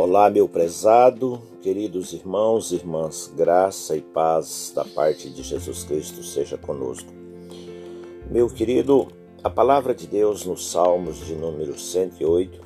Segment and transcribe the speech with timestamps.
[0.00, 6.22] Olá, meu prezado, queridos irmãos e irmãs, graça e paz da parte de Jesus Cristo
[6.22, 7.12] seja conosco.
[8.30, 9.08] Meu querido,
[9.42, 12.60] a palavra de Deus nos Salmos de número 108,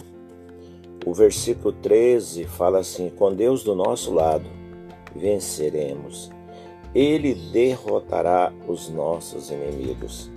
[1.07, 4.45] o versículo 13 fala assim: Com Deus do nosso lado,
[5.17, 6.31] venceremos.
[6.95, 10.31] Ele derrotará os nossos inimigos.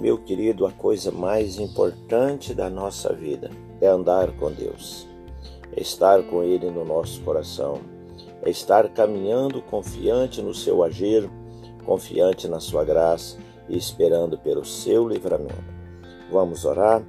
[0.00, 3.50] Meu querido, a coisa mais importante da nossa vida
[3.80, 5.15] é andar com Deus
[5.74, 7.80] é estar com Ele no nosso coração,
[8.42, 11.28] é estar caminhando confiante no seu agir,
[11.84, 15.74] confiante na sua graça e esperando pelo seu livramento.
[16.30, 17.02] Vamos orar?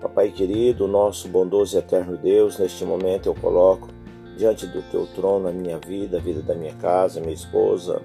[0.00, 3.88] Papai querido, nosso bondoso e eterno Deus, neste momento eu coloco
[4.36, 8.00] diante do teu trono a minha vida, a vida da minha casa, minha esposa,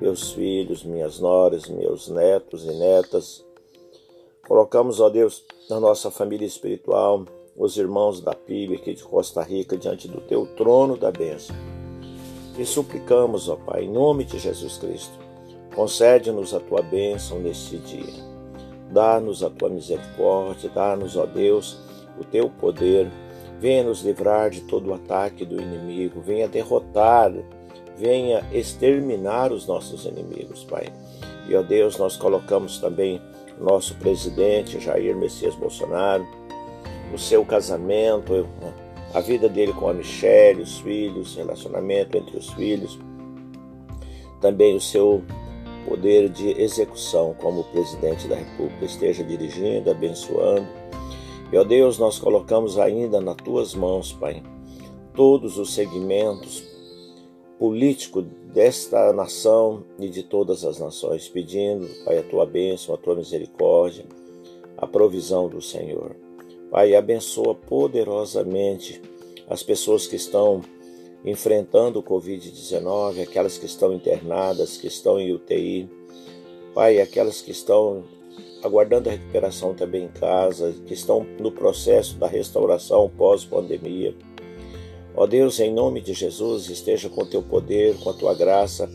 [0.00, 3.44] meus filhos, minhas noras, meus netos e netas.
[4.48, 7.26] Colocamos, ó Deus, na nossa família espiritual,
[7.56, 11.54] os irmãos da PIB aqui de Costa Rica diante do teu trono da bênção.
[12.58, 15.18] E suplicamos, ó Pai, em nome de Jesus Cristo,
[15.74, 18.30] concede-nos a tua bênção neste dia.
[18.90, 21.78] Dá-nos a tua misericórdia, dá-nos, ó Deus,
[22.18, 23.10] o teu poder.
[23.60, 27.32] Venha nos livrar de todo o ataque do inimigo, venha derrotar,
[27.96, 30.92] venha exterminar os nossos inimigos, Pai.
[31.48, 33.20] E, ó Deus, nós colocamos também
[33.60, 36.26] nosso presidente Jair Messias Bolsonaro,
[37.12, 38.46] o seu casamento,
[39.12, 42.98] a vida dele com a Michelle, os filhos, relacionamento entre os filhos,
[44.40, 45.22] também o seu
[45.86, 50.66] poder de execução como presidente da República esteja dirigindo, abençoando.
[51.52, 54.42] E ó Deus, nós colocamos ainda nas tuas mãos, Pai,
[55.14, 56.62] todos os segmentos
[57.58, 58.24] políticos
[58.54, 64.04] desta nação e de todas as nações, pedindo, Pai, a tua bênção, a tua misericórdia,
[64.78, 66.16] a provisão do Senhor.
[66.70, 69.02] Pai, abençoa poderosamente
[69.48, 70.60] as pessoas que estão
[71.24, 75.90] enfrentando o Covid-19, aquelas que estão internadas, que estão em UTI.
[76.72, 78.04] Pai, aquelas que estão
[78.62, 84.14] aguardando a recuperação também em casa, que estão no processo da restauração pós-pandemia.
[85.16, 88.88] Ó Deus, em nome de Jesus, esteja com teu poder, com a tua graça,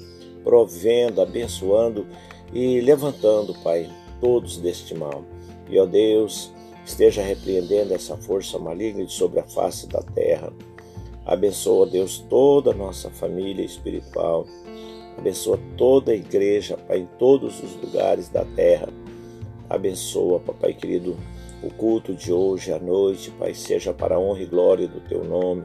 [0.46, 2.08] provendo, abençoando
[2.54, 3.90] e levantando, Pai,
[4.22, 5.26] todos deste mal.
[5.70, 6.55] E ó Deus,
[6.86, 10.54] esteja repreendendo essa força maligna sobre a face da terra.
[11.26, 14.46] Abençoa, Deus, toda a nossa família espiritual.
[15.18, 18.90] Abençoa toda a igreja, Pai, em todos os lugares da terra.
[19.68, 21.18] Abençoa, Papai querido,
[21.64, 25.24] o culto de hoje à noite, Pai, seja para a honra e glória do Teu
[25.24, 25.64] nome.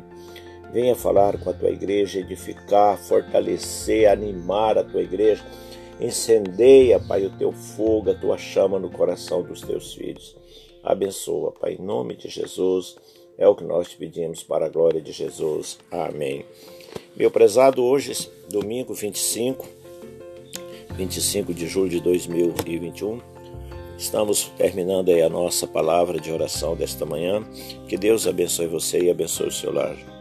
[0.72, 5.44] Venha falar com a Tua igreja, edificar, fortalecer, animar a Tua igreja.
[6.00, 10.34] Incendeia, Pai, o Teu fogo, a Tua chama no coração dos Teus filhos.
[10.82, 12.96] Abençoa, Pai, em nome de Jesus.
[13.36, 15.78] É o que nós te pedimos para a glória de Jesus.
[15.90, 16.44] Amém.
[17.16, 19.66] Meu prezado, hoje, domingo 25,
[20.94, 23.20] 25 de julho de 2021,
[23.98, 27.44] estamos terminando aí a nossa palavra de oração desta manhã.
[27.88, 30.19] Que Deus abençoe você e abençoe o seu lar.